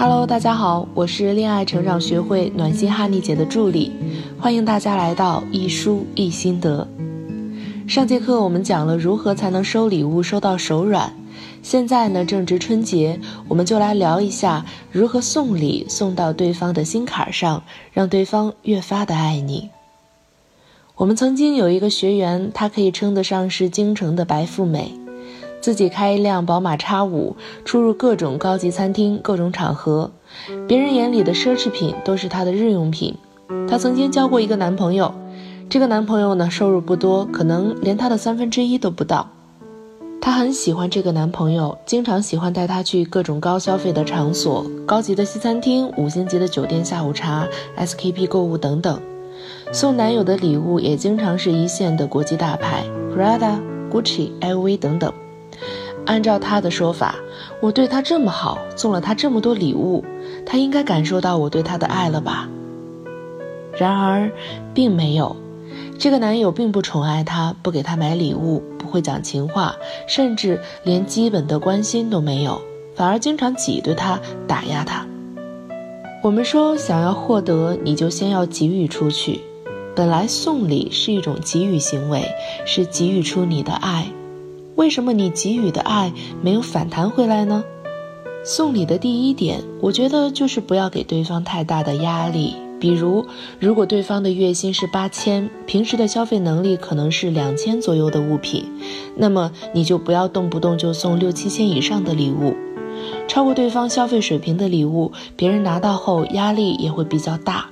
[0.00, 3.90] Hello，大家好，我是恋爱成长学会暖心哈尼姐的助理，
[4.38, 6.86] 欢迎大家来到一书一心得。
[7.88, 11.12] 上节课我们讲了如何才能收礼物收到手软，
[11.64, 13.18] 现在呢正值春节，
[13.48, 19.68] 我们就来聊一下如何送礼送到对方的心坎上，让对方越发的爱你。
[20.94, 24.92] 我们曾经有一个学员，她可以称得上是京城的白富美。
[25.60, 30.10] 自己开一辆宝马 X 五，出入各种高级餐厅、各种场合，
[30.66, 33.16] 别人眼里的奢侈品都是她的日用品。
[33.68, 35.12] 她曾经交过一个男朋友，
[35.68, 39.28] 这个男朋友呢收入不多，可能连她的三分之一都不到。
[40.20, 47.48] 她很喜欢这个男朋友，经常喜欢带他去各种高消费的场所、高级的西餐厅、五星级的酒店下午茶、
[47.78, 49.00] SKP 购物等等。
[49.72, 52.84] 送男友的礼物也经常是一线的国际大牌
[53.14, 53.58] ，Prada、
[53.90, 55.12] Gucci、LV 等等。
[56.08, 57.16] 按照他的说法，
[57.60, 60.02] 我对他这么好，送了他这么多礼物，
[60.46, 62.48] 他应该感受到我对他的爱了吧？
[63.78, 64.30] 然而，
[64.72, 65.36] 并没有。
[65.98, 72.58] 这个男友并不宠爱她，不给她买礼物，不会讲情话，甚至连基本的关心都没有，
[72.94, 75.06] 反而经常挤兑她，打压她。
[76.22, 79.40] 我们说，想要获得，你就先要给予出去。
[79.94, 82.24] 本来送礼是一种给予行为，
[82.64, 84.06] 是给予出你的爱。
[84.78, 87.64] 为什么你给予的爱没有反弹回来呢？
[88.44, 92.54] 送礼的第一点，我觉得就是不要给对方太大的压力。
[92.78, 93.26] 比如，
[93.58, 98.64] 如果对方的月薪是八千，平时的消费能力可能是两千左右的物品，
[99.16, 102.54] 那么你就不要动不动就送六七千以上的礼物。
[103.26, 107.68] 超过对方消费水平的礼物，别人拿到后压力也会比较大。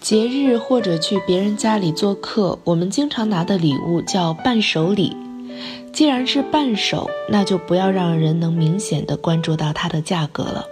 [0.00, 5.16] 节日或者去别人家里做客，我们经常拿的礼物叫伴手礼。
[5.92, 10.64] 既然是伴手，那就不要让人能明显的关注到它的价格了。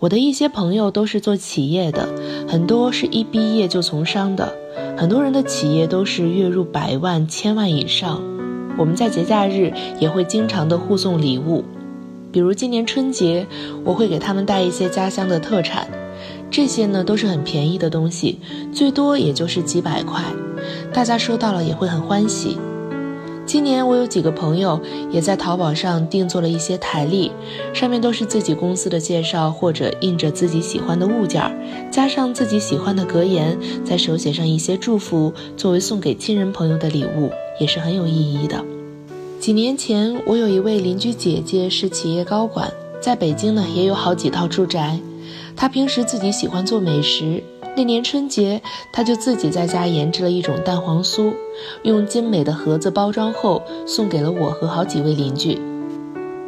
[0.00, 2.08] 我的一些朋友都是做企业的，
[2.48, 4.52] 很多是一毕业就从商的，
[4.96, 8.20] 很多人的企业都是月入百万、千万以上。
[8.76, 11.64] 我们在节假日也会经常的互送礼物，
[12.32, 13.46] 比如今年春节，
[13.84, 15.86] 我会给他们带一些家乡的特产，
[16.50, 18.40] 这些呢都是很便宜的东西，
[18.72, 20.20] 最多也就是几百块，
[20.92, 22.58] 大家收到了也会很欢喜。
[23.46, 27.30] 今年我有几个朋友也在淘宝上定做了一些台历，
[27.74, 31.42] 上面都是自己公司的介绍或者印着自己喜欢的物件，
[31.90, 38.64] 加上自己喜欢的格言，再手写上一些祝福，作为送给亲人朋友的礼物，也是很有意义的。
[39.38, 44.98] 几年前，我有一位邻居姐姐是企业高管，在北京呢也有好几套住宅，
[45.54, 47.42] 她平时自己喜欢做美食。
[47.76, 48.62] 那年春节，
[48.92, 51.34] 他就自己在家研制了一种蛋黄酥，
[51.82, 55.60] 用精美的盒子包装后送给了我和好几位邻居。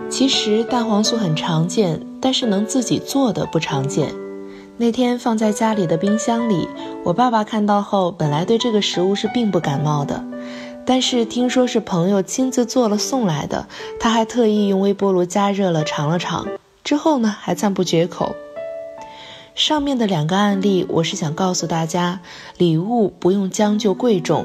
[0.09, 4.15] 其实蛋黄酥很常见，但是能自己做的不常见。
[4.77, 6.69] 那天放在家里的冰箱里，
[7.03, 10.23] 我爸爸看到后，本来对这个食物是并不感冒的，
[10.85, 13.67] 但是听说是朋友亲自做了送来的，
[13.99, 16.47] 他还特意用微波炉加热了尝了尝，
[16.85, 18.37] 之后呢还赞不绝口。
[19.57, 22.21] 上面的两个案例，我是想告诉大家，
[22.59, 24.45] 礼物不用将就贵重，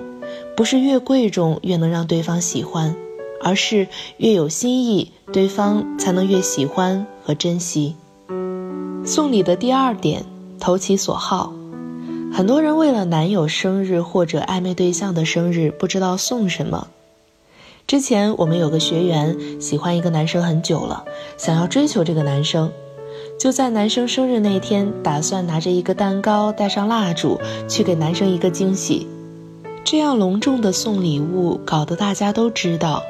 [0.55, 2.95] 不是越贵重越能让对方喜欢，
[3.43, 7.97] 而是越有心意，对方才能越喜欢和珍惜。
[9.05, 10.23] 送礼的第二点，
[10.61, 11.51] 投其所好。
[12.33, 16.87] 很多人为了男友生日或者暧昧对象的生日，不知道送什么。
[17.85, 21.03] 之前我们有个学员喜欢一个男生很久了，
[21.37, 22.71] 想要追求这个男生。
[23.41, 29.07] 就在男生生日那天，打算拿着一个蛋糕，带上蜡烛，去给男生一个惊喜。
[29.83, 33.01] 这样隆重的送礼物，搞得大家都知道，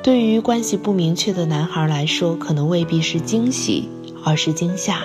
[0.00, 3.88] 对于关系不明确的男孩来说，可能未必是惊喜，
[4.24, 5.00] 而是惊吓。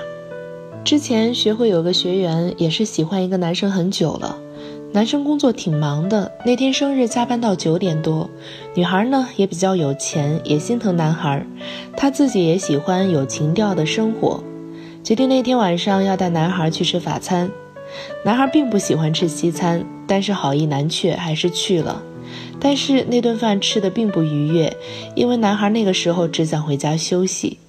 [0.83, 4.37] 之前学会有个学员也是喜欢一个男生很久了，
[4.91, 8.29] 男生工作挺忙的，那天生日加班到九点多。
[8.75, 11.43] 女孩呢也比较有钱，也心疼男孩，
[11.97, 14.43] 她自己也喜欢有情调的生活。
[15.05, 17.51] 决定那天晚上要带男孩去吃法餐，
[18.23, 22.01] 男孩并不喜欢吃西餐，但是好意难却，还是去了。
[22.59, 24.75] 但是那顿饭吃的并不愉悦，
[25.15, 27.59] 因为男孩那个时候只想回家休息。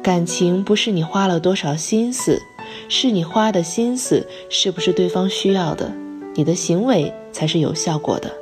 [0.00, 2.40] 感情不是你花了多少心思，
[2.88, 5.90] 是你花的心思是不是对方需要的，
[6.36, 8.32] 你的行为才是有效果的。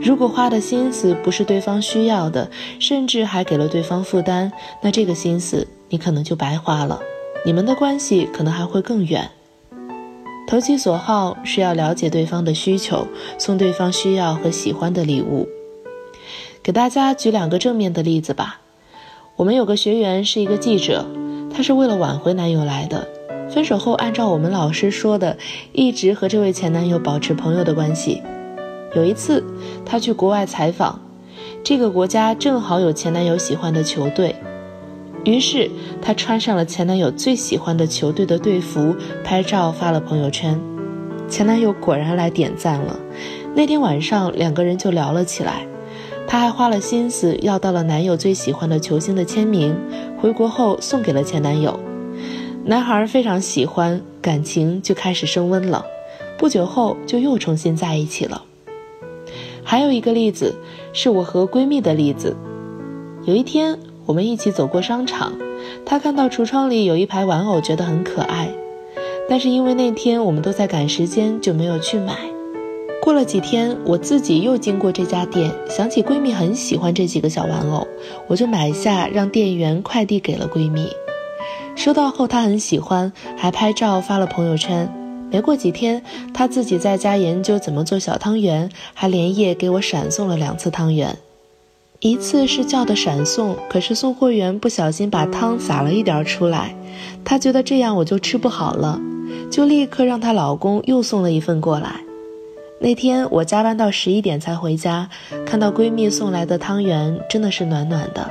[0.00, 4.50] 如果花的心思不是对方需要的，甚至还给了对方负担，
[4.80, 5.68] 那这个心思。
[5.90, 7.00] 你可能就白花了，
[7.44, 9.30] 你们的关系可能还会更远。
[10.48, 13.06] 投其所好是要了解对方的需求，
[13.38, 15.48] 送对方需要和喜欢的礼物。
[16.62, 18.60] 给大家举两个正面的例子吧。
[19.36, 21.06] 我们有个学员是一个记者，
[21.54, 23.08] 她是为了挽回男友来的。
[23.48, 25.38] 分手后，按照我们老师说的，
[25.72, 28.22] 一直和这位前男友保持朋友的关系。
[28.94, 29.42] 有一次，
[29.84, 31.00] 她去国外采访，
[31.64, 34.36] 这个国家正好有前男友喜欢的球队，
[35.24, 35.70] 于是
[36.00, 40.58] 她穿上了前男友最喜欢的球队的队服，拍照发了朋友圈。
[41.28, 42.98] 前男友果然来点赞了。
[43.54, 45.66] 那天晚上，两个人就聊了起来。
[46.26, 49.76] 她还花了心思要到了男友最喜欢的球星的签名，
[50.18, 51.78] 回国后送给了前男友。
[52.64, 55.84] 男孩非常喜欢，感情就开始升温了。
[56.38, 58.44] 不久后就又重新在一起了。
[59.62, 60.54] 还有一个例子
[60.92, 62.36] 是我和闺蜜的例子。
[63.24, 63.78] 有一天
[64.10, 65.32] 我们一起走过商场，
[65.86, 68.50] 她看到橱窗里有一排玩偶，觉得很可爱，
[69.28, 72.16] 但是因为那天我们都在赶时间，就没有去买。
[73.00, 77.86] 过了几天，我自己又经过这家店，想起闺蜜很喜欢这几个小玩偶，
[78.26, 80.88] 我就买下，让店员快递给了闺蜜。
[81.76, 84.92] 收到后，她很喜欢，还拍照发了朋友圈。
[85.30, 86.02] 没过几天，
[86.34, 91.16] 她自己在家研究怎么做小汤圆，还连夜给我闪送了两次汤圆。
[92.02, 96.74] 一次是叫的闪送，可是送货员不小心把汤洒了一点出来，
[97.22, 98.98] 她觉得这样我就吃不好了，
[99.50, 102.00] 就立刻让她老公又送了一份过来。
[102.78, 105.10] 那天我加班到十一点才回家，
[105.44, 108.30] 看到闺蜜送来的汤圆，真的是暖暖的。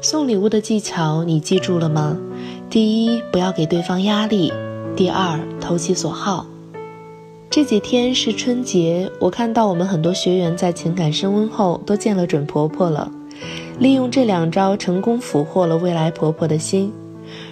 [0.00, 2.16] 送礼物的技巧你记住了吗？
[2.70, 4.50] 第一，不要给对方压力；
[4.96, 6.46] 第二，投其所好。
[7.54, 13.08] 这几天是春节，我看到我们很多学员在情感升温后都见了准婆婆了，
[13.78, 16.92] 利用这两招成功俘获了未来婆婆的心。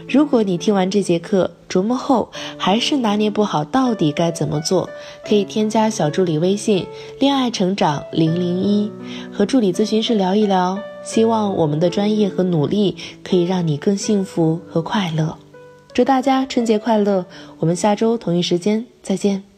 [0.08, 4.90] 如果你听完这节课琢磨后还是拿捏不好到底该怎么做，
[5.24, 6.84] 可以添加小助理微信
[7.20, 8.90] “恋爱成长零零一”，
[9.32, 10.76] 和助理咨询师聊一聊。
[11.04, 15.38] 希望我们的专业和努力可以让你更幸福和快乐。
[15.92, 17.24] 祝大家春节快乐！
[17.60, 19.51] 我们下周同一时间再见。